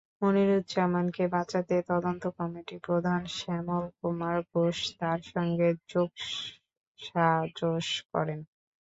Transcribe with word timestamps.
মনিরুজ্জামানকে 0.21 1.23
বাঁচাতে 1.33 1.75
তদন্ত 1.89 2.23
কমিটির 2.37 2.81
প্রধান 2.87 3.21
শ্যামল 3.37 3.83
কুমার 3.97 4.37
ঘোষ 4.51 4.77
তাঁর 4.99 5.19
সঙ্গে 5.31 5.67
যোগসাজশ 5.91 7.47
করেন। 8.11 8.39